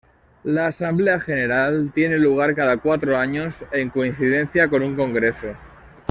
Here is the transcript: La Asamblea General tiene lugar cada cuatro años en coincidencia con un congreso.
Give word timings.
La 0.45 0.65
Asamblea 0.65 1.19
General 1.19 1.91
tiene 1.93 2.17
lugar 2.17 2.55
cada 2.55 2.77
cuatro 2.77 3.15
años 3.19 3.53
en 3.71 3.91
coincidencia 3.91 4.67
con 4.67 4.81
un 4.81 4.95
congreso. 4.95 5.55